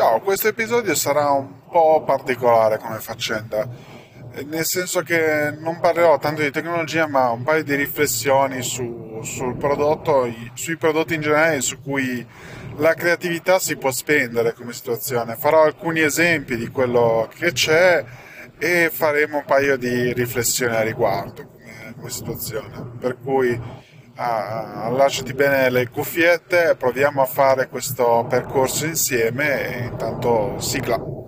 [0.00, 3.68] Ciao, questo episodio sarà un po' particolare come faccenda,
[4.46, 9.58] nel senso che non parlerò tanto di tecnologia, ma un paio di riflessioni su, sul
[9.58, 12.26] prodotto, sui prodotti in generale su cui
[12.76, 15.36] la creatività si può spendere come situazione.
[15.36, 18.02] Farò alcuni esempi di quello che c'è
[18.56, 22.92] e faremo un paio di riflessioni a riguardo come, come situazione.
[22.98, 23.60] Per cui
[24.16, 31.19] ah, allacciati bene le cuffiette, proviamo a fare questo percorso insieme intanto sigla.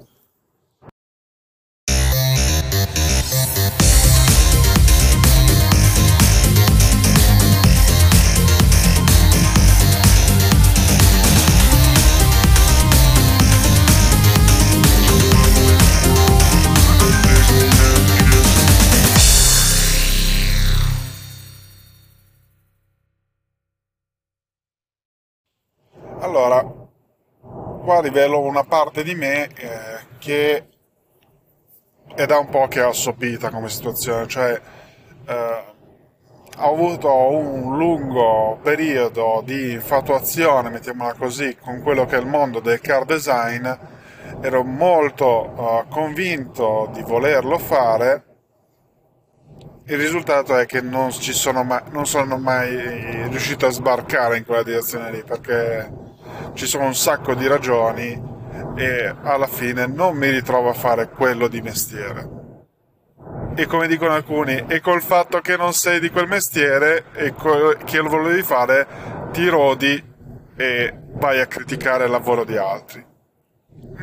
[26.22, 26.64] Allora,
[27.82, 30.68] qua rivelo una parte di me eh, che
[32.14, 34.52] è da un po' che è assopita come situazione, cioè
[35.26, 35.64] eh,
[36.58, 42.60] ho avuto un lungo periodo di infatuazione, mettiamola così, con quello che è il mondo
[42.60, 43.66] del car design,
[44.40, 48.24] ero molto uh, convinto di volerlo fare,
[49.86, 54.62] il risultato è che non, sono mai, non sono mai riuscito a sbarcare in quella
[54.62, 56.01] direzione lì perché
[56.54, 58.30] ci sono un sacco di ragioni
[58.74, 62.40] e alla fine non mi ritrovo a fare quello di mestiere.
[63.54, 67.34] E come dicono alcuni, e col fatto che non sei di quel mestiere e
[67.84, 68.86] che lo volevi fare,
[69.30, 70.02] ti rodi
[70.56, 73.04] e vai a criticare il lavoro di altri.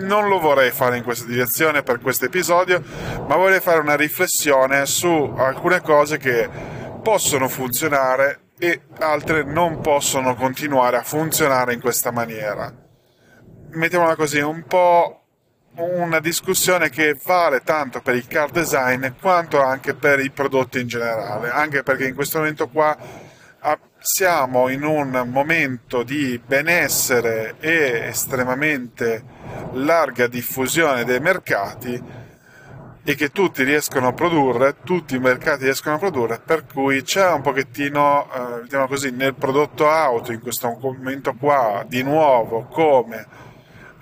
[0.02, 2.82] Non lo vorrei fare in questa direzione per questo episodio,
[3.28, 6.48] ma vorrei fare una riflessione su alcune cose che
[7.02, 12.72] possono funzionare e altre non possono continuare a funzionare in questa maniera.
[13.72, 15.24] Mettiamola così, un po'
[15.76, 20.88] una discussione che vale tanto per il car design quanto anche per i prodotti in
[20.88, 22.98] generale, anche perché in questo momento qua
[24.02, 29.24] siamo in un momento di benessere e estremamente
[29.74, 32.02] larga diffusione dei mercati
[33.10, 37.32] e che tutti riescono a produrre, tutti i mercati riescono a produrre, per cui c'è
[37.32, 43.26] un pochettino, eh, diciamo così, nel prodotto auto in questo momento qua, di nuovo, come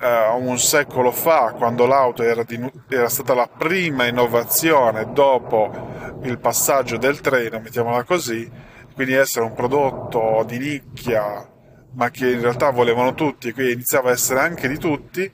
[0.02, 2.60] eh, un secolo fa, quando l'auto era, di,
[2.90, 8.52] era, stata la prima innovazione dopo il passaggio del treno, mettiamola così,
[8.94, 11.50] quindi essere un prodotto di nicchia,
[11.94, 15.32] ma che in realtà volevano tutti, quindi iniziava a essere anche di tutti,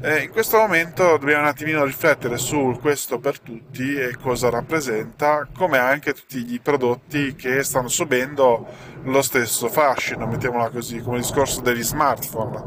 [0.00, 5.48] eh, in questo momento dobbiamo un attimino riflettere su questo per tutti e cosa rappresenta,
[5.52, 8.66] come anche tutti i prodotti che stanno subendo
[9.02, 12.62] lo stesso fascino, mettiamola così, come il discorso degli smartphone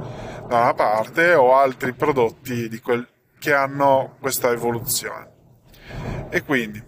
[0.47, 3.07] da una parte o altri prodotti quel,
[3.39, 5.29] che hanno questa evoluzione.
[6.29, 6.83] E quindi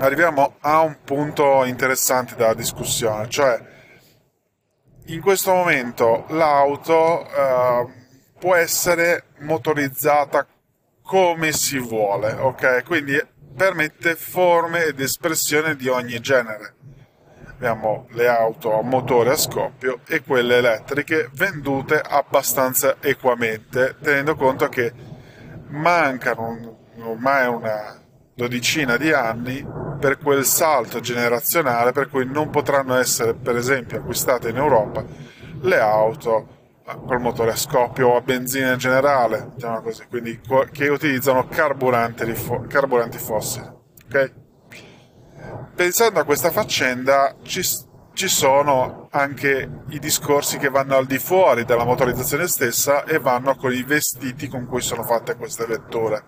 [0.00, 3.62] arriviamo a un punto interessante della discussione, cioè
[5.06, 7.28] in questo momento l'auto...
[7.28, 7.99] Eh,
[8.40, 10.46] può essere motorizzata
[11.02, 12.84] come si vuole, ok?
[12.84, 13.20] Quindi
[13.54, 16.74] permette forme ed espressioni di ogni genere.
[17.46, 24.68] Abbiamo le auto a motore a scoppio e quelle elettriche vendute abbastanza equamente, tenendo conto
[24.68, 24.90] che
[25.68, 28.00] mancano ormai una
[28.34, 29.62] dodicina di anni
[29.98, 35.04] per quel salto generazionale per cui non potranno essere per esempio acquistate in Europa
[35.60, 36.59] le auto
[37.06, 40.40] col motore a scoppio o a benzina in generale, diciamo così, quindi
[40.72, 42.24] che utilizzano carburanti,
[42.68, 43.68] carburanti fossili.
[44.06, 44.32] Okay?
[45.74, 47.62] Pensando a questa faccenda ci,
[48.12, 53.54] ci sono anche i discorsi che vanno al di fuori della motorizzazione stessa e vanno
[53.54, 56.24] con i vestiti con cui sono fatte queste vetture.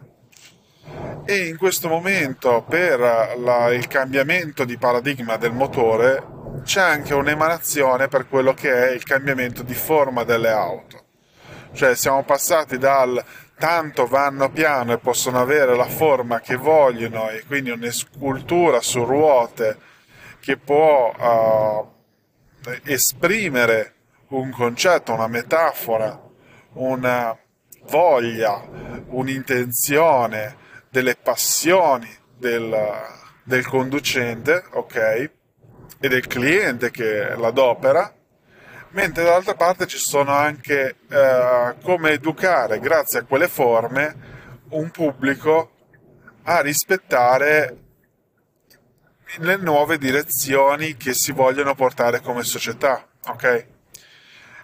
[1.25, 2.99] E in questo momento, per
[3.39, 6.32] la, il cambiamento di paradigma del motore,
[6.63, 11.01] c'è anche un'emanazione per quello che è il cambiamento di forma delle auto.
[11.73, 13.23] Cioè siamo passati dal
[13.57, 19.79] tanto vanno piano e possono avere la forma che vogliono e quindi un'escultura su ruote
[20.41, 23.95] che può uh, esprimere
[24.29, 26.21] un concetto, una metafora,
[26.73, 27.37] una
[27.85, 28.61] voglia,
[29.09, 30.57] un'intenzione,
[30.89, 32.77] delle passioni del,
[33.45, 35.31] del conducente, ok?
[36.03, 38.13] E del cliente che l'adopera,
[38.89, 44.17] mentre dall'altra parte ci sono anche eh, come educare, grazie a quelle forme,
[44.71, 45.71] un pubblico
[46.43, 47.77] a rispettare
[49.37, 53.67] le nuove direzioni che si vogliono portare come società, ok?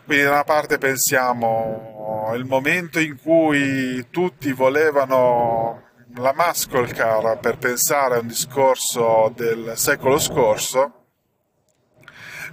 [0.06, 5.84] Quindi da una parte pensiamo il momento in cui tutti volevano
[6.16, 10.97] la muscle car per pensare a un discorso del secolo scorso,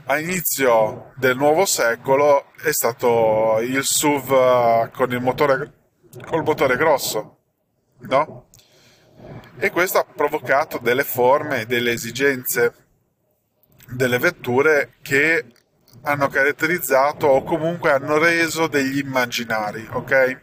[0.07, 5.73] a inizio del nuovo secolo è stato il SUV eh, con il motore,
[6.25, 7.37] col motore grosso,
[7.99, 8.47] no?
[9.57, 12.73] E questo ha provocato delle forme delle esigenze
[13.87, 15.45] delle vetture che
[16.01, 20.41] hanno caratterizzato o comunque hanno reso degli immaginari, ok?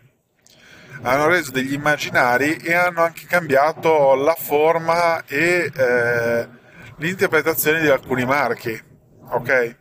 [1.03, 6.49] Hanno reso degli immaginari e hanno anche cambiato la forma e eh,
[6.97, 8.91] l'interpretazione di alcuni marchi,
[9.28, 9.76] ok?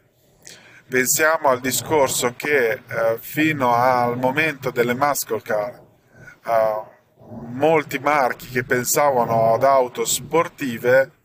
[0.87, 2.81] Pensiamo al discorso che eh,
[3.19, 6.83] fino al momento delle muscle eh,
[7.47, 11.19] molti marchi che pensavano ad auto sportive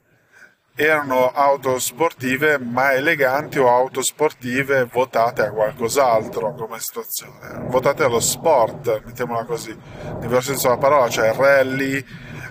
[0.79, 8.21] erano auto sportive ma eleganti o auto sportive votate a qualcos'altro come situazione, votate allo
[8.21, 9.75] sport, mettiamola così,
[10.19, 12.05] nel vero senso della parola, cioè il rally,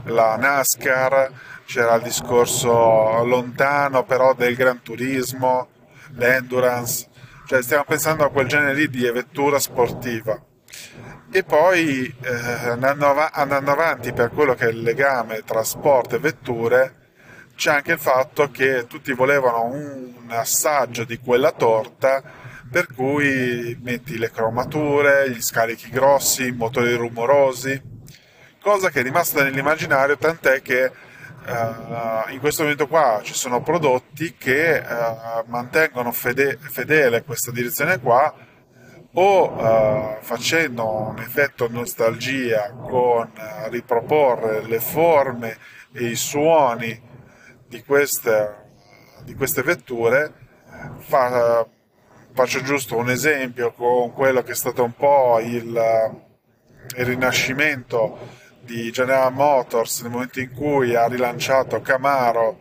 [0.06, 1.32] la NASCAR,
[1.66, 5.70] c'era il discorso lontano però del gran turismo,
[6.16, 7.08] l'endurance,
[7.48, 10.40] cioè stiamo pensando a quel genere lì di vettura sportiva.
[11.32, 16.14] E poi eh, andando, av- andando avanti per quello che è il legame tra sport
[16.14, 16.96] e vetture,
[17.56, 22.22] c'è anche il fatto che tutti volevano un assaggio di quella torta
[22.70, 27.82] per cui metti le cromature, gli scarichi grossi, i motori rumorosi,
[28.60, 30.92] cosa che è rimasta nell'immaginario tant'è che
[31.48, 38.00] uh, in questo momento qua ci sono prodotti che uh, mantengono fede- fedele questa direzione
[38.00, 38.34] qua
[39.14, 43.32] o uh, facendo un effetto nostalgia con
[43.70, 45.58] riproporre le forme
[45.94, 47.02] e i suoni
[47.68, 48.56] di queste,
[49.24, 50.34] di queste vetture
[50.98, 51.66] fa,
[52.34, 55.68] faccio giusto un esempio con quello che è stato un po' il,
[56.98, 62.60] il rinascimento di General Motors nel momento in cui ha rilanciato Camaro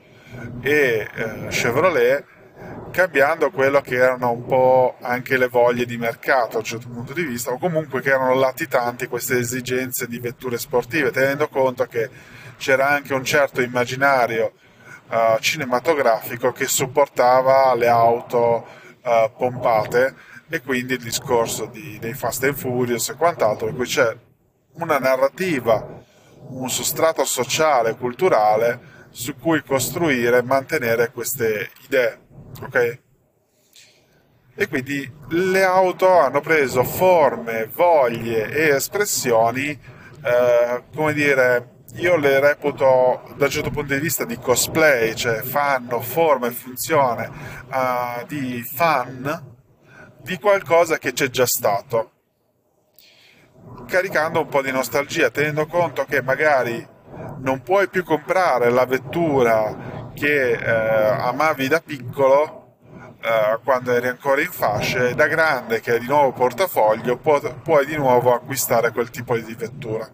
[0.61, 2.25] e eh, Chevrolet
[2.91, 7.13] cambiando quello che erano un po' anche le voglie di mercato a un certo punto
[7.13, 12.09] di vista o comunque che erano latitanti queste esigenze di vetture sportive tenendo conto che
[12.57, 14.53] c'era anche un certo immaginario
[15.09, 18.65] uh, cinematografico che supportava le auto
[19.03, 20.15] uh, pompate
[20.49, 24.17] e quindi il discorso di, dei Fast and Furious e quant'altro, per cui c'è
[24.75, 26.03] una narrativa,
[26.49, 32.21] un sostrato sociale, culturale su cui costruire e mantenere queste idee,
[32.63, 32.99] ok?
[34.57, 42.41] E quindi le auto hanno preso forme, voglie e espressioni, eh, come dire, io le
[42.41, 47.31] reputo da un certo punto di vista di cosplay, cioè fanno forma e funzione
[47.69, 49.53] uh, di fan
[50.21, 52.14] di qualcosa che c'è già stato,
[53.87, 56.87] caricando un po' di nostalgia, tenendo conto che magari
[57.39, 62.77] non puoi più comprare la vettura che eh, amavi da piccolo
[63.21, 67.87] eh, quando eri ancora in fasce da grande che hai di nuovo portafoglio pu- puoi
[67.87, 70.09] di nuovo acquistare quel tipo di vettura.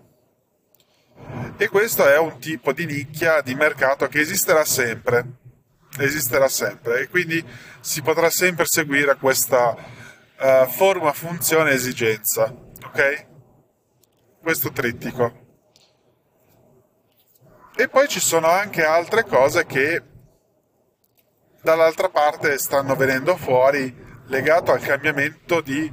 [1.56, 5.25] E questo è un tipo di nicchia di mercato che esisterà sempre,
[5.99, 7.44] esisterà sempre e quindi
[7.81, 9.76] si potrà sempre seguire questa
[10.38, 12.55] uh, forma, funzione, esigenza,
[12.85, 13.30] ok?
[14.42, 15.49] Questo trittico.
[17.76, 20.02] E poi ci sono anche altre cose che
[21.62, 23.94] dall'altra parte stanno venendo fuori
[24.26, 25.92] legato al cambiamento di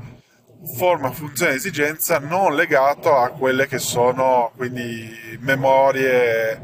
[0.78, 6.62] forma, funzione, esigenza non legato a quelle che sono quindi memorie,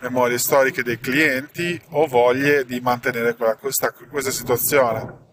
[0.00, 5.25] memorie storiche dei clienti o voglie di mantenere questa, questa situazione.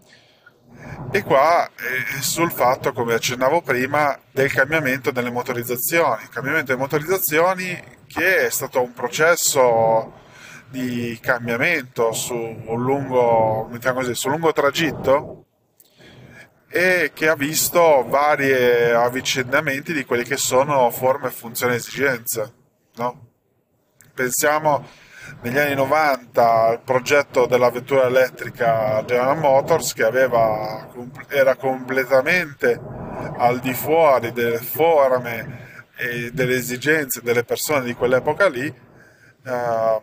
[1.10, 6.22] E qua è sul fatto, come accennavo prima, del cambiamento delle motorizzazioni.
[6.22, 10.22] Il cambiamento delle motorizzazioni che è stato un processo
[10.68, 15.44] di cambiamento su un lungo, così, su un lungo tragitto
[16.68, 18.52] e che ha visto vari
[18.90, 22.52] avvicendamenti di quelli che sono forme, funzioni e esigenze.
[22.96, 23.28] No?
[24.12, 24.84] Pensiamo
[25.42, 30.88] negli anni 90 al progetto della vettura elettrica General Motors che aveva,
[31.28, 32.80] era completamente
[33.36, 40.02] al di fuori delle forme e delle esigenze delle persone di quell'epoca lì, eh,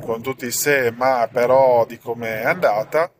[0.00, 3.10] con tutti i se ma però di come è andata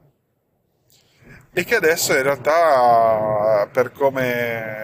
[1.52, 4.22] e che adesso in realtà per come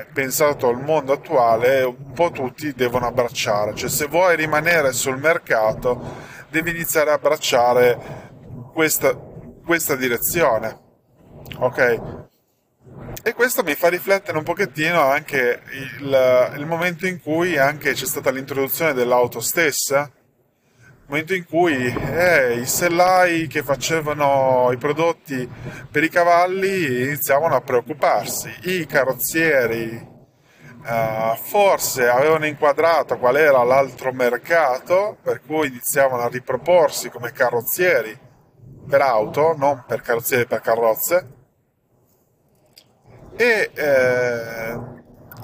[0.00, 3.74] è pensato il mondo attuale un po' tutti devono abbracciare.
[3.74, 7.98] Cioè se vuoi rimanere sul mercato devi iniziare a abbracciare
[8.72, 9.14] questa,
[9.64, 10.82] questa direzione
[11.58, 12.22] ok?
[13.22, 15.62] E questo mi fa riflettere un pochettino anche
[15.98, 20.10] il, il momento in cui anche c'è stata l'introduzione dell'auto stessa,
[21.06, 25.48] momento in cui eh, i sellai che facevano i prodotti
[25.90, 30.12] per i cavalli iniziavano a preoccuparsi, i carrozzieri
[30.84, 38.18] uh, forse avevano inquadrato qual era l'altro mercato, per cui iniziavano a riproporsi come carrozzieri
[38.88, 41.28] per auto, non per carrozzieri per carrozze,
[43.36, 44.78] e eh,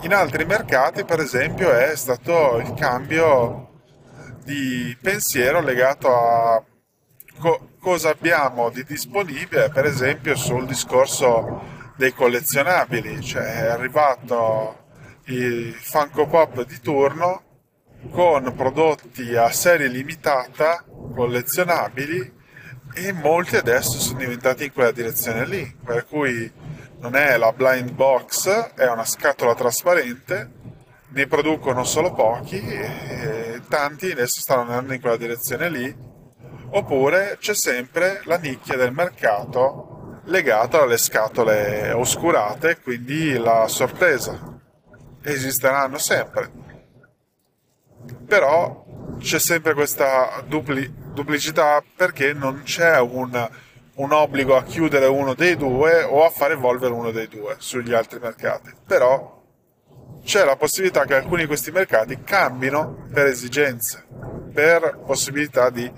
[0.02, 3.69] in altri mercati, per esempio, è stato il cambio
[4.50, 6.60] di pensiero legato a
[7.38, 14.86] co- cosa abbiamo di disponibile, per esempio sul discorso dei collezionabili, cioè è arrivato
[15.26, 17.42] il Funko Pop di turno
[18.10, 22.38] con prodotti a serie limitata, collezionabili
[22.94, 26.52] e molti adesso sono diventati in quella direzione lì, per cui
[26.98, 30.50] non è la blind box, è una scatola trasparente,
[31.12, 32.60] ne producono solo pochi
[33.70, 35.96] tanti adesso stanno andando in quella direzione lì,
[36.70, 44.58] oppure c'è sempre la nicchia del mercato legata alle scatole oscurate, quindi la sorpresa.
[45.22, 46.50] Esisteranno sempre.
[48.26, 48.84] Però
[49.18, 53.48] c'è sempre questa dupli- duplicità perché non c'è un
[53.92, 57.92] un obbligo a chiudere uno dei due o a far evolvere uno dei due sugli
[57.92, 58.72] altri mercati.
[58.86, 59.39] Però
[60.22, 64.06] c'è la possibilità che alcuni di questi mercati cambino per esigenze,
[64.52, 65.90] per possibilità di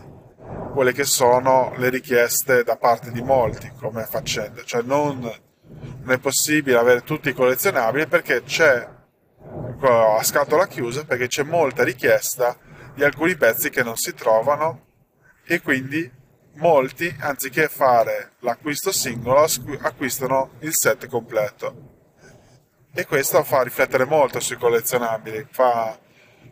[0.72, 4.64] quelle che sono le richieste da parte di molti come faccende.
[4.64, 8.88] Cioè non, non è possibile avere tutti i collezionabili perché c'è
[9.80, 12.56] a scatola chiusa perché c'è molta richiesta
[12.94, 14.86] di alcuni pezzi che non si trovano
[15.44, 16.10] e quindi
[16.54, 19.46] molti, anziché fare l'acquisto singolo,
[19.80, 21.91] acquistano il set completo.
[22.94, 25.98] E questo fa riflettere molto sui collezionabili, fa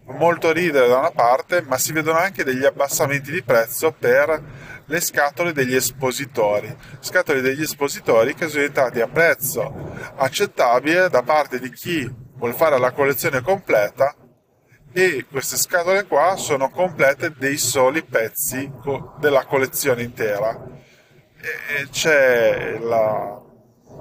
[0.07, 4.43] molto ridere da una parte, ma si vedono anche degli abbassamenti di prezzo per
[4.87, 6.75] le scatole degli espositori.
[6.99, 12.79] Scatole degli espositori che sono diventati a prezzo accettabile da parte di chi vuole fare
[12.79, 14.15] la collezione completa
[14.93, 18.73] e queste scatole qua sono complete dei soli pezzi
[19.19, 20.59] della collezione intera
[21.39, 23.41] e c'è la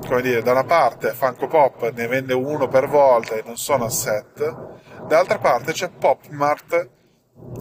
[0.07, 3.85] come dire da una parte Funko Pop ne vende uno per volta e non sono
[3.85, 4.39] a set
[5.07, 6.89] dall'altra parte c'è Pop Mart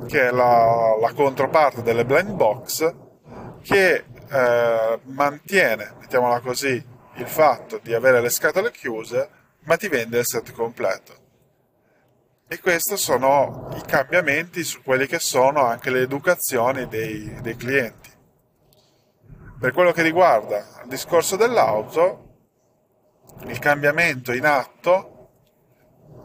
[0.07, 2.95] che è la, la controparte delle blind box
[3.63, 9.29] che eh, mantiene mettiamola così il fatto di avere le scatole chiuse
[9.65, 11.27] ma ti vende il set completo
[12.51, 18.09] e questi sono i cambiamenti su quelle che sono anche le educazioni dei, dei clienti.
[19.61, 22.28] Per quello che riguarda il discorso dell'auto,
[23.47, 25.31] il cambiamento in atto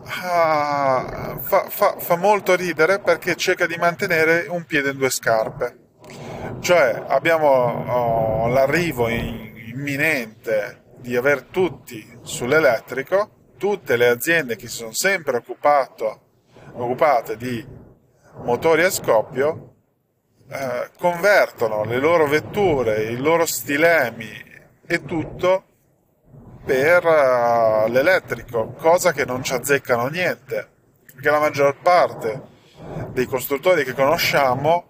[0.04, 5.78] ah, fa, fa, fa, molto ridere perché cerca di mantenere un piede in due scarpe.
[6.60, 14.78] Cioè abbiamo oh, l'arrivo in, imminente di aver tutti sull'elettrico tutte le aziende che si
[14.78, 17.66] sono sempre occupate di
[18.44, 19.76] motori a scoppio
[20.50, 24.32] eh, convertono le loro vetture, i loro stilemi
[24.86, 25.64] e tutto
[26.64, 30.70] per uh, l'elettrico, cosa che non ci azzeccano niente,
[31.14, 32.42] perché la maggior parte
[33.12, 34.88] dei costruttori che conosciamo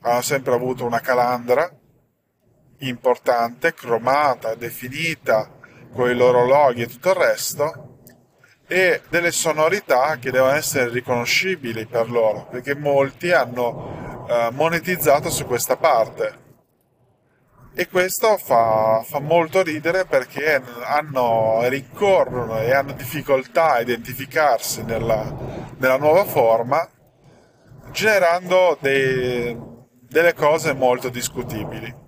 [0.00, 1.70] hanno sempre avuto una calandra
[2.78, 5.50] importante, cromata, definita,
[5.92, 7.98] con i loro loghi e tutto il resto,
[8.66, 15.46] e delle sonorità che devono essere riconoscibili per loro, perché molti hanno eh, monetizzato su
[15.46, 16.42] questa parte.
[17.76, 25.34] E questo fa, fa molto ridere perché hanno, ricorrono e hanno difficoltà a identificarsi nella,
[25.78, 26.88] nella nuova forma,
[27.90, 29.58] generando dei,
[30.08, 32.02] delle cose molto discutibili.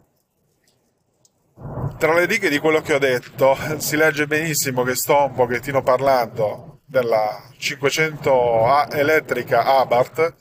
[1.99, 5.83] Tra le righe di quello che ho detto si legge benissimo che sto un pochettino
[5.83, 10.35] parlando della 500 elettrica Abarth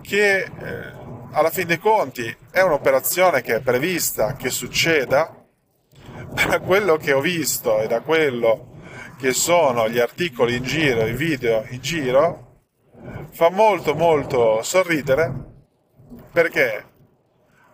[0.00, 1.01] che eh,
[1.32, 5.34] alla fin dei conti è un'operazione che è prevista che succeda
[6.46, 8.70] da quello che ho visto e da quello
[9.18, 12.50] che sono gli articoli in giro, i video in giro
[13.30, 15.32] fa molto molto sorridere
[16.30, 16.86] perché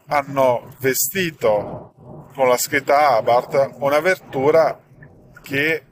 [0.07, 4.81] hanno vestito con la scritta Abarth una vettura
[5.43, 5.85] che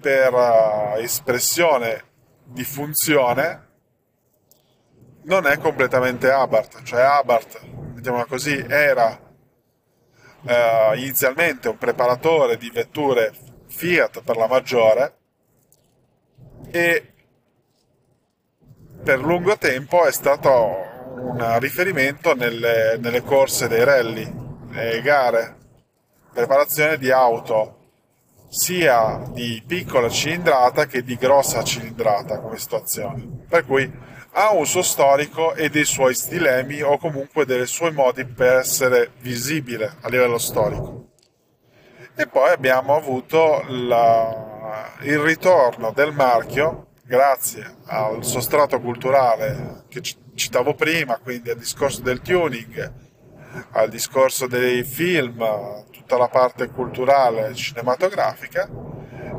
[0.00, 2.04] per uh, espressione
[2.44, 3.68] di funzione
[5.22, 7.60] non è completamente Abarth, cioè Abarth,
[7.94, 9.18] mettiamola così, era
[10.42, 13.32] uh, inizialmente un preparatore di vetture
[13.66, 15.14] Fiat per la maggiore
[16.70, 17.12] e
[19.02, 25.56] per lungo tempo è stato un riferimento nelle, nelle corse dei rally, e gare,
[26.32, 27.76] preparazione di auto
[28.48, 33.44] sia di piccola cilindrata che di grossa cilindrata come situazione.
[33.48, 33.90] Per cui
[34.32, 39.12] ha un suo storico e dei suoi stilemi o comunque dei suoi modi per essere
[39.20, 41.08] visibile a livello storico.
[42.14, 50.00] E poi abbiamo avuto la, il ritorno del marchio grazie al sostrato culturale che
[50.34, 52.92] citavo prima, quindi al discorso del tuning,
[53.72, 55.44] al discorso dei film,
[55.90, 58.68] tutta la parte culturale cinematografica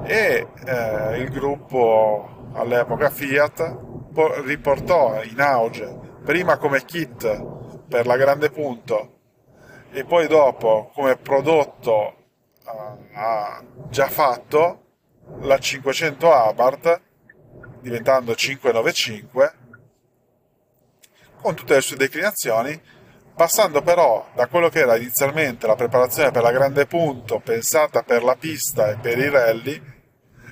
[0.03, 3.89] e eh, il gruppo all'epoca Fiat
[4.43, 9.19] riportò in auge prima come kit per la grande punto
[9.91, 12.15] e poi dopo come prodotto
[12.65, 14.85] uh, già fatto
[15.41, 17.01] la 500 Abarth
[17.81, 19.53] diventando 595
[21.41, 22.79] con tutte le sue declinazioni
[23.33, 28.23] passando però da quello che era inizialmente la preparazione per la grande punto pensata per
[28.23, 29.81] la pista e per i rally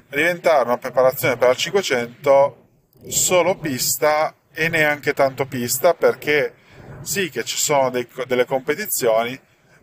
[0.09, 2.58] diventare una preparazione per la 500
[3.07, 6.53] solo pista e neanche tanto pista perché
[7.01, 9.39] sì che ci sono dei, delle competizioni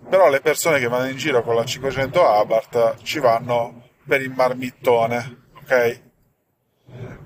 [0.09, 4.31] però le persone che vanno in giro con la 500 Abarth ci vanno per il
[4.31, 6.05] marmittone ok?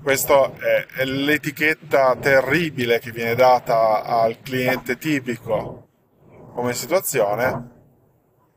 [0.01, 5.89] Questa è, è l'etichetta terribile che viene data al cliente tipico
[6.53, 7.69] come situazione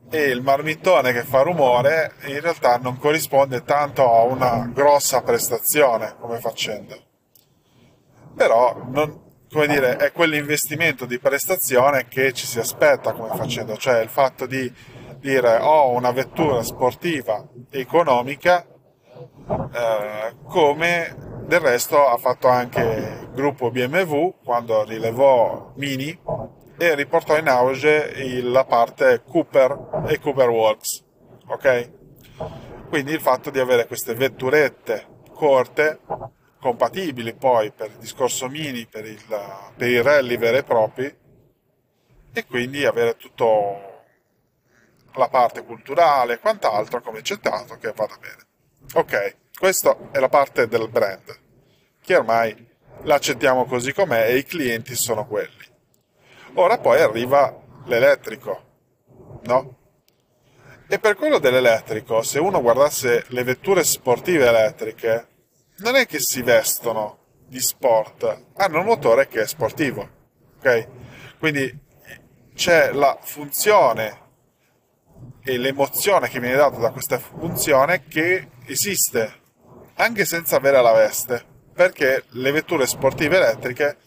[0.09, 6.15] e il marmittone che fa rumore in realtà non corrisponde tanto a una grossa prestazione
[6.19, 6.95] come faccenda
[8.35, 14.01] però non, come dire, è quell'investimento di prestazione che ci si aspetta come faccenda cioè
[14.01, 14.71] il fatto di
[15.19, 18.65] dire ho una vettura sportiva economica
[19.73, 21.15] eh, come
[21.45, 26.17] del resto ha fatto anche il gruppo BMW quando rilevò Mini
[26.77, 31.03] e riportò in auge la parte Cooper e Cooper Works.
[31.47, 31.91] Ok?
[32.89, 35.99] Quindi il fatto di avere queste vetturette corte,
[36.65, 39.21] compatibili poi per il discorso Mini, per, il,
[39.77, 41.15] per i rally veri e propri,
[42.33, 44.03] e quindi avere tutto
[45.13, 48.47] la parte culturale e quant'altro come accettato che vada bene.
[48.95, 51.39] Ok, questa è la parte del brand,
[52.01, 52.67] che ormai
[53.03, 55.65] l'accettiamo così com'è e i clienti sono quelli.
[56.55, 58.63] Ora poi arriva l'elettrico,
[59.43, 59.77] no?
[60.87, 65.27] E per quello dell'elettrico, se uno guardasse le vetture sportive elettriche,
[65.77, 70.09] non è che si vestono di sport, hanno un motore che è sportivo,
[70.57, 70.87] ok?
[71.37, 71.83] Quindi
[72.53, 74.23] c'è la funzione
[75.43, 79.43] e l'emozione che viene data da questa funzione che esiste
[79.95, 83.97] anche senza avere la veste, perché le vetture sportive elettriche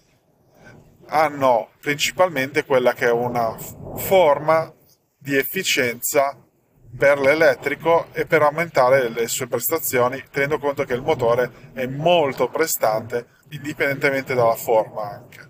[1.06, 3.56] hanno principalmente quella che è una
[3.96, 4.72] forma
[5.16, 6.36] di efficienza
[6.96, 12.48] per l'elettrico e per aumentare le sue prestazioni, tenendo conto che il motore è molto
[12.48, 15.46] prestante indipendentemente dalla forma anche.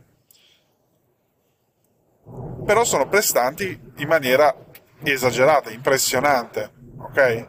[2.64, 4.54] Però sono prestanti in maniera
[5.02, 7.48] esagerata, impressionante, ok?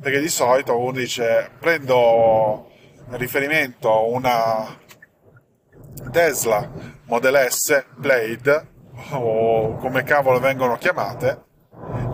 [0.00, 2.70] Perché di solito uno dice prendo
[3.10, 4.76] riferimento una
[6.10, 6.70] Tesla
[7.04, 8.74] Model S Blade
[9.10, 11.45] o come cavolo vengono chiamate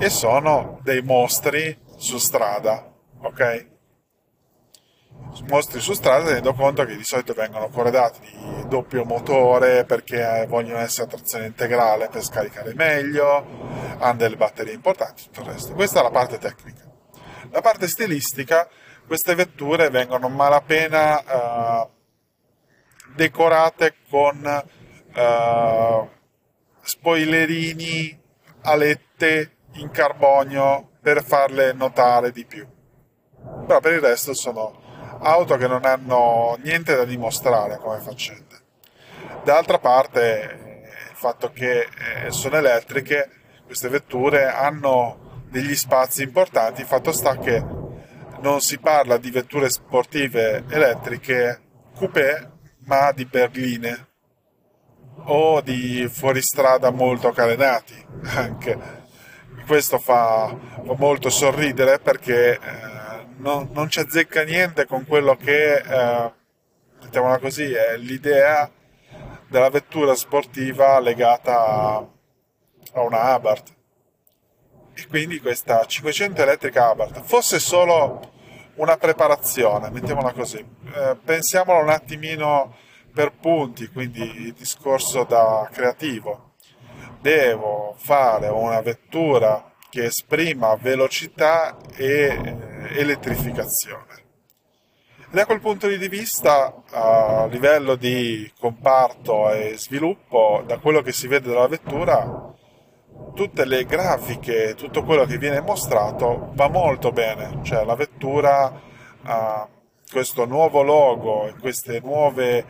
[0.02, 3.66] e sono dei mostri su strada, ok?
[5.46, 10.80] Mostri su strada tenendo conto che di solito vengono corredati di doppio motore perché vogliono
[10.80, 13.46] essere a trazione integrale per scaricare meglio,
[13.98, 15.72] hanno delle batterie importanti, tutto il resto.
[15.72, 16.82] Questa è la parte tecnica.
[17.50, 18.68] La parte stilistica,
[19.06, 21.88] queste vetture vengono malapena uh,
[23.14, 24.64] decorate con
[25.14, 26.08] uh,
[26.80, 28.20] spoilerini,
[28.62, 32.66] alette in carbonio per farle notare di più.
[33.66, 34.80] Però per il resto sono
[35.20, 38.60] auto che non hanno niente da dimostrare come faccende.
[39.44, 43.30] D'altra parte, il fatto che eh, sono elettriche,
[43.64, 47.64] queste vetture hanno degli spazi importanti, fatto sta che
[48.40, 51.60] non si parla di vetture sportive elettriche
[51.94, 52.50] coupé,
[52.84, 54.08] ma di berline
[55.24, 57.94] o di fuoristrada molto carenati
[58.34, 59.00] anche.
[59.66, 62.58] Questo fa, fa molto sorridere perché eh,
[63.36, 66.32] non, non ci azzecca niente con quello che, eh,
[67.00, 68.70] mettiamola così, è l'idea
[69.48, 71.96] della vettura sportiva legata
[72.92, 73.74] a, una Abarth.
[74.94, 78.30] e quindi questa 500 elettrica Abarth fosse solo
[78.76, 80.58] una preparazione, mettiamola così.
[80.58, 82.74] Eh, pensiamolo un attimino
[83.12, 86.51] per punti, quindi discorso da creativo.
[87.22, 94.20] Devo fare una vettura che esprima velocità e eh, elettrificazione.
[95.30, 101.28] Da quel punto di vista, a livello di comparto e sviluppo, da quello che si
[101.28, 102.52] vede dalla vettura,
[103.34, 108.80] tutte le grafiche, tutto quello che viene mostrato va molto bene, cioè la vettura
[109.22, 109.68] ha
[110.10, 112.66] questo nuovo logo queste nuove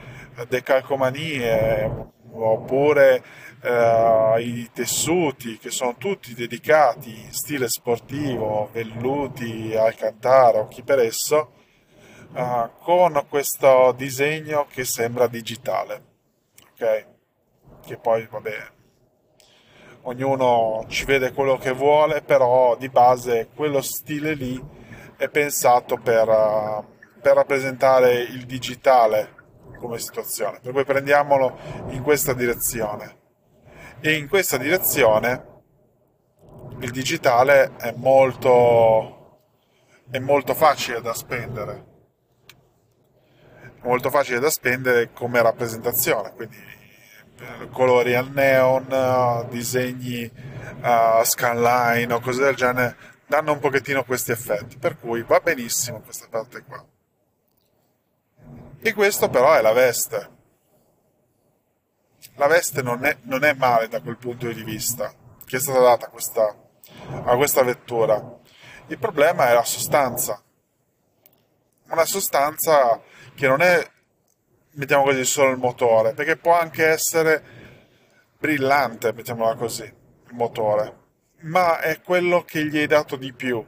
[0.46, 3.22] decalcomanie oppure
[3.62, 10.98] eh, i tessuti che sono tutti dedicati in stile sportivo, velluti, alcantara o chi per
[10.98, 11.52] esso,
[12.34, 16.02] eh, con questo disegno che sembra digitale,
[16.72, 17.06] ok?
[17.84, 18.70] Che poi vabbè
[20.02, 24.60] ognuno ci vede quello che vuole, però di base quello stile lì
[25.16, 26.84] è pensato per, uh,
[27.20, 29.34] per rappresentare il digitale
[29.78, 30.58] come situazione.
[30.60, 31.56] Per cui prendiamolo
[31.90, 33.20] in questa direzione.
[34.04, 35.46] E in questa direzione
[36.80, 39.38] il digitale è molto,
[40.10, 41.84] è molto facile da spendere.
[43.82, 46.56] Molto facile da spendere come rappresentazione, quindi
[47.70, 54.78] colori al neon, disegni uh, scanline o cose del genere, danno un pochettino questi effetti,
[54.78, 56.84] per cui va benissimo questa parte qua.
[58.80, 60.40] E questo però è la veste.
[62.36, 65.14] La veste non è, non è male da quel punto di vista
[65.44, 66.56] che è stata data a questa,
[67.24, 68.38] a questa vettura.
[68.86, 70.42] Il problema è la sostanza.
[71.88, 73.00] Una sostanza
[73.34, 73.86] che non è
[74.74, 77.44] mettiamo così, solo il motore, perché può anche essere
[78.38, 80.96] brillante, mettiamola così, il motore,
[81.40, 83.64] ma è quello che gli hai dato di più,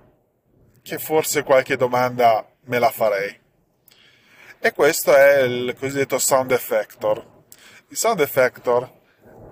[0.83, 3.41] che forse qualche domanda me la farei.
[4.59, 7.33] E questo è il cosiddetto sound effector.
[7.89, 8.91] Il sound effector,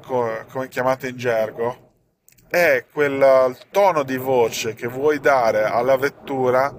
[0.04, 1.90] come chiamato in gergo,
[2.48, 6.74] è quel tono di voce che vuoi dare alla vettura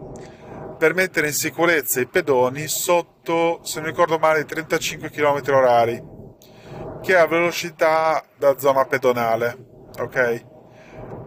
[0.77, 7.15] per mettere in sicurezza i pedoni sotto, se non ricordo male, 35 km h che
[7.15, 9.89] ha velocità da zona pedonale.
[9.99, 10.45] Ok?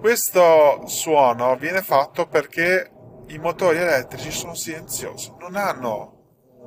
[0.00, 2.90] Questo suono viene fatto perché
[3.28, 6.12] i motori elettrici sono silenziosi, non hanno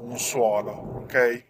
[0.01, 1.47] un suono, ok?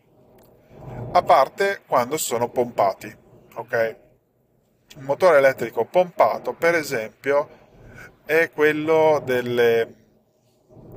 [1.11, 3.15] A parte quando sono pompati,
[3.55, 3.95] ok?
[4.97, 7.49] Un motore elettrico pompato, per esempio,
[8.25, 9.99] è quello delle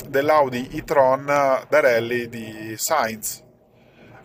[0.07, 3.42] dell'Audi e-tron da rally di Sainz.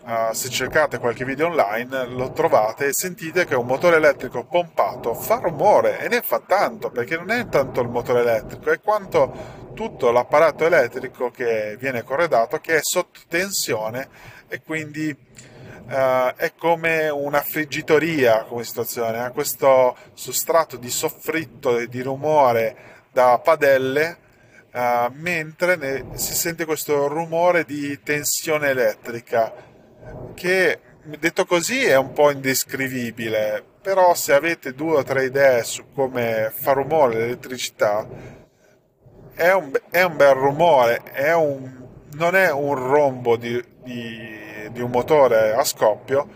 [0.04, 5.12] Uh, se cercate qualche video online lo trovate e sentite che un motore elettrico pompato
[5.12, 9.66] fa rumore e ne fa tanto perché non è tanto il motore elettrico è quanto
[9.74, 14.08] tutto l'apparato elettrico che viene corredato che è sotto tensione
[14.48, 15.14] e quindi
[15.88, 22.76] uh, è come una friggitoria come situazione ha questo sostrato di soffritto e di rumore
[23.12, 24.18] da padelle
[24.72, 29.52] uh, mentre ne, si sente questo rumore di tensione elettrica
[30.34, 30.80] che
[31.16, 36.52] detto così è un po' indescrivibile, però se avete due o tre idee su come
[36.54, 38.06] fa rumore l'elettricità,
[39.34, 41.87] è un, è un bel rumore, è un,
[42.18, 46.28] non è un rombo di, di, di, un motore a scoppio,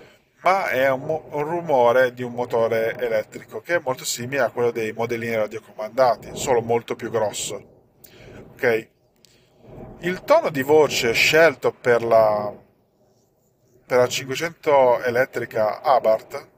[0.43, 4.71] ma è un, un, rumore di un motore elettrico che è molto simile a quello
[4.71, 7.73] dei modellini radiocomandati, solo molto più grosso
[8.63, 8.89] ok?
[10.01, 12.53] Il tono di voce scelto per la,
[13.87, 16.49] per la 500 elettrica Abarth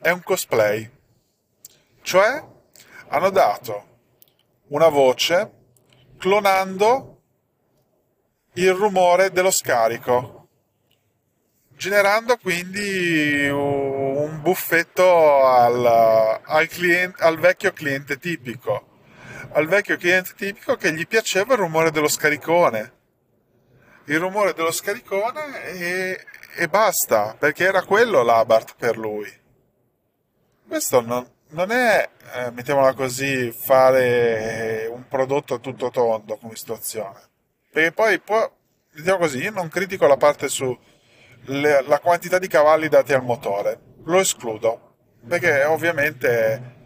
[0.00, 0.88] è un cosplay,
[2.02, 2.44] cioè
[3.08, 3.86] hanno dato
[4.68, 5.50] una voce
[6.18, 7.22] clonando
[8.54, 10.48] il rumore dello scarico,
[11.76, 15.86] generando quindi un buffetto al,
[16.44, 18.88] al, cliente, al vecchio cliente tipico
[19.52, 22.96] al vecchio cliente tipico che gli piaceva il rumore dello scaricone.
[24.04, 26.24] Il rumore dello scaricone e,
[26.56, 29.30] e basta, perché era quello l'Abarth per lui.
[30.66, 37.20] Questo non, non è, eh, mettiamola così, fare un prodotto a tutto tondo come situazione.
[37.70, 38.50] Perché poi, può,
[38.92, 40.76] diciamo così, io non critico la parte su
[41.46, 44.96] le, la quantità di cavalli dati al motore, lo escludo.
[45.26, 46.76] Perché ovviamente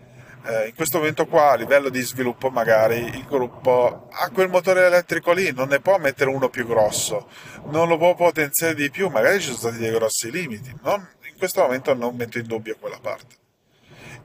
[0.44, 4.86] eh, in questo momento qua a livello di sviluppo magari il gruppo ha quel motore
[4.86, 7.28] elettrico lì, non ne può mettere uno più grosso,
[7.66, 11.36] non lo può potenziare di più, magari ci sono stati dei grossi limiti, non, in
[11.38, 13.40] questo momento non metto in dubbio quella parte.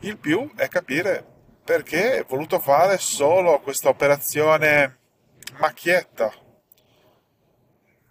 [0.01, 1.25] Il più è capire
[1.63, 4.97] perché è voluto fare solo questa operazione
[5.57, 6.31] macchietta.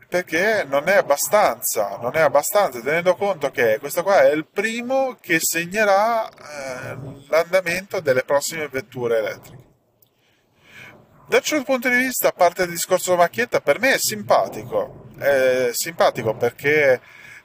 [0.08, 5.16] Perché non è abbastanza, non è abbastanza, tenendo conto che questo qua è il primo
[5.20, 6.96] che segnerà eh,
[7.28, 9.64] l'andamento delle prossime vetture elettriche.
[11.28, 15.08] Da un certo punto di vista, a parte il discorso macchietta, per me è simpatico.
[15.18, 17.00] È simpatico perché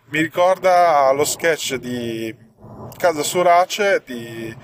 [0.10, 2.36] mi ricorda lo sketch di
[2.98, 4.56] Casa Surace di,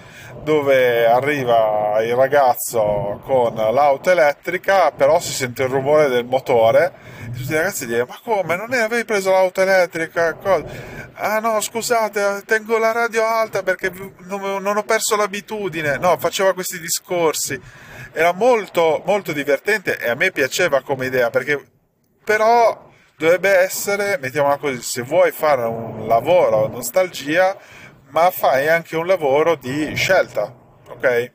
[0.44, 6.94] dove arriva il ragazzo con l'auto elettrica, però si sente il rumore del motore.
[7.26, 8.56] E tutti i ragazzi dicono: Ma come?
[8.56, 10.34] Non avevi preso l'auto elettrica?
[10.36, 10.66] Cosa?
[11.13, 15.98] Ah no, scusate, tengo la radio alta perché non, non ho perso l'abitudine.
[15.98, 17.60] No, faceva questi discorsi
[18.13, 21.63] era molto, molto divertente e a me piaceva come idea perché
[22.24, 27.56] però dovrebbe essere, mettiamola così, se vuoi fare un lavoro nostalgia,
[28.10, 30.54] ma fai anche un lavoro di scelta,
[30.89, 31.32] ok?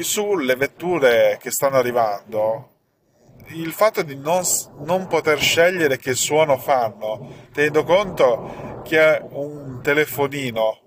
[0.00, 2.70] Sulle vetture che stanno arrivando,
[3.48, 4.42] il fatto di non,
[4.84, 10.80] non, poter scegliere che suono fanno, tenendo conto che un telefonino,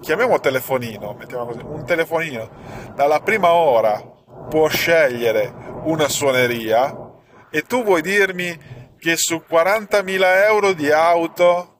[0.00, 2.50] chiamiamo telefonino, mettiamo così, un telefonino,
[2.94, 4.00] dalla prima ora
[4.48, 5.52] può scegliere
[5.84, 6.94] una suoneria
[7.50, 11.75] e tu vuoi dirmi che su 40.000 euro di auto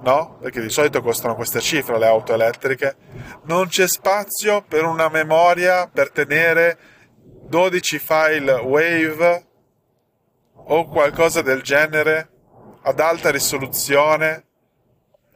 [0.00, 0.38] no?
[0.40, 2.96] Perché di solito costano queste cifre le auto elettriche.
[3.44, 6.78] Non c'è spazio per una memoria per tenere
[7.48, 9.46] 12 file wave
[10.52, 12.30] o qualcosa del genere
[12.82, 14.44] ad alta risoluzione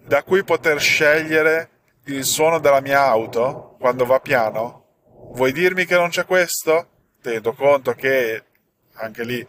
[0.00, 1.70] da cui poter scegliere
[2.04, 4.84] il suono della mia auto quando va piano?
[5.32, 6.88] Vuoi dirmi che non c'è questo?
[7.22, 8.44] Tenendo conto che
[8.94, 9.46] anche lì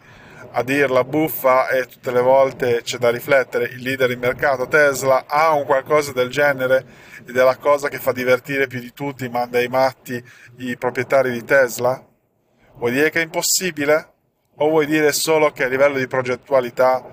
[0.50, 5.24] a dirla buffa e tutte le volte c'è da riflettere, il leader in mercato Tesla
[5.26, 6.84] ha un qualcosa del genere
[7.26, 10.22] ed è la cosa che fa divertire più di tutti, manda ai matti
[10.58, 12.04] i proprietari di Tesla?
[12.74, 14.10] Vuoi dire che è impossibile?
[14.56, 17.04] O vuoi dire solo che a livello di progettualità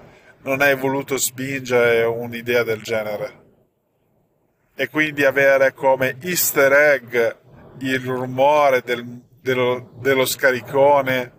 [0.42, 3.38] non hai voluto spingere un'idea del genere?
[4.76, 7.36] E quindi avere come easter egg
[7.80, 11.38] il rumore del, dello, dello scaricone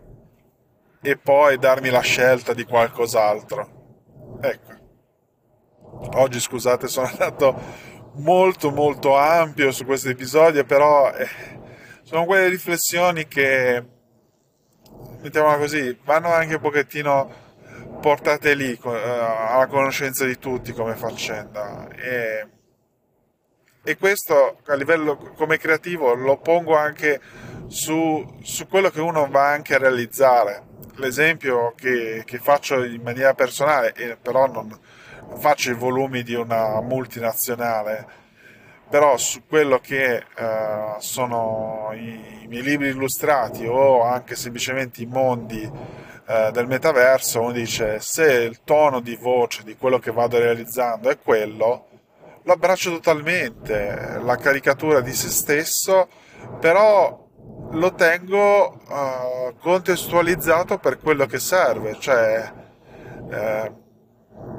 [1.01, 4.39] e poi darmi la scelta di qualcos'altro.
[4.41, 4.79] Ecco.
[6.15, 11.29] Oggi scusate, sono andato molto molto ampio su questo episodio, però eh,
[12.03, 13.85] sono quelle riflessioni che,
[15.21, 17.49] mettiamola così, vanno anche un pochettino
[18.01, 21.89] portate lì eh, alla conoscenza di tutti come faccenda.
[21.89, 22.49] E
[23.83, 27.19] e questo a livello come creativo lo pongo anche
[27.69, 30.69] su, su quello che uno va anche a realizzare.
[31.01, 34.79] L'esempio che, che faccio in maniera personale, e però non
[35.39, 38.07] faccio i volumi di una multinazionale,
[38.91, 45.07] però su quello che uh, sono i, i, miei libri illustrati o anche semplicemente i
[45.07, 50.39] mondi uh, del metaverso, uno dice se il tono di voce di quello che vado
[50.39, 51.87] realizzando è quello,
[52.43, 56.09] lo abbraccio totalmente, la caricatura di se stesso,
[56.59, 57.29] però
[57.73, 62.53] lo tengo uh, contestualizzato per quello che serve, cioè
[63.31, 63.73] eh,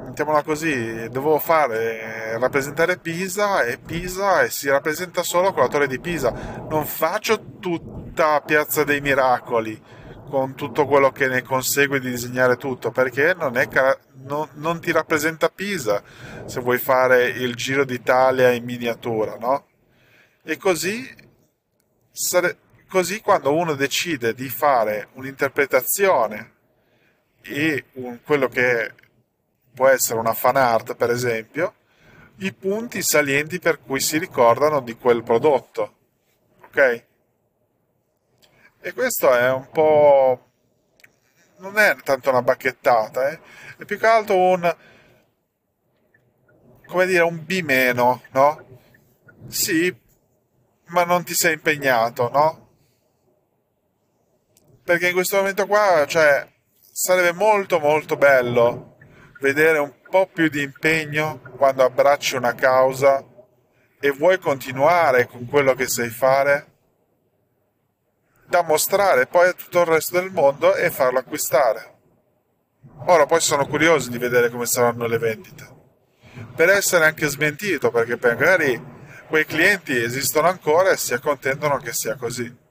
[0.04, 5.86] mettiamola così, dovevo fare rappresentare Pisa e Pisa e si rappresenta solo con la torre
[5.86, 9.80] di Pisa, non faccio tutta Piazza dei Miracoli
[10.28, 13.68] con tutto quello che ne consegue di disegnare tutto, perché non, è,
[14.24, 16.02] non, non ti rappresenta Pisa
[16.46, 19.66] se vuoi fare il Giro d'Italia in miniatura, no?
[20.42, 21.06] E così,
[22.10, 22.56] sare,
[22.92, 26.52] così quando uno decide di fare un'interpretazione
[27.40, 28.92] e un, quello che
[29.72, 31.74] può essere una fan art, per esempio,
[32.40, 35.94] i punti salienti per cui si ricordano di quel prodotto.
[36.64, 37.04] Ok?
[38.82, 40.50] E questo è un po'.
[41.60, 43.40] non è tanto una bacchettata, eh?
[43.78, 44.76] è più che altro un.
[46.84, 48.66] come dire, un B meno, no?
[49.48, 49.96] Sì,
[50.88, 52.61] ma non ti sei impegnato, no?
[54.84, 56.46] Perché in questo momento qua, cioè,
[56.78, 58.96] sarebbe molto molto bello
[59.40, 63.24] vedere un po' più di impegno quando abbracci una causa
[63.98, 66.66] e vuoi continuare con quello che sai fare
[68.46, 71.90] da mostrare poi a tutto il resto del mondo e farlo acquistare.
[73.06, 75.80] Ora poi sono curioso di vedere come saranno le vendite.
[76.54, 78.80] Per essere anche smentito, perché magari
[79.28, 82.61] quei clienti esistono ancora e si accontentano che sia così.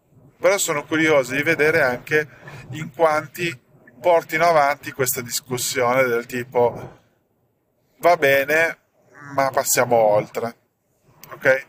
[0.41, 2.27] Però sono curioso di vedere anche
[2.71, 3.55] in quanti
[4.01, 6.97] portino avanti questa discussione del tipo
[7.99, 8.77] va bene,
[9.35, 10.55] ma passiamo oltre.
[11.33, 11.67] Ok?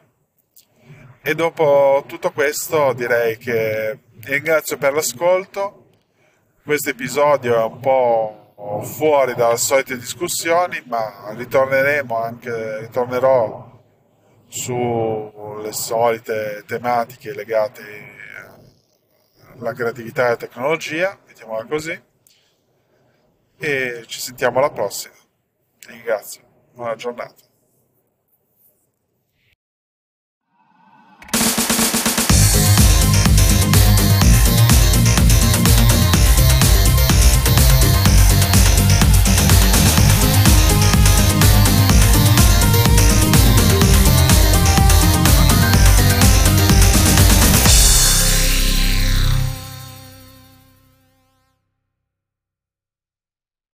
[1.21, 5.89] E dopo tutto questo direi che ringrazio per l'ascolto.
[6.65, 13.71] Questo episodio è un po' fuori dalle solite discussioni, ma ritorneremo anche, ritornerò
[14.49, 18.21] sulle solite tematiche legate
[19.63, 22.03] alla creatività e alla tecnologia, mettiamola così.
[23.59, 25.15] E ci sentiamo alla prossima.
[25.87, 26.43] Ringrazio.
[26.73, 27.52] Buona giornata.